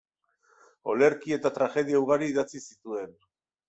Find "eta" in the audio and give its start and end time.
1.39-1.53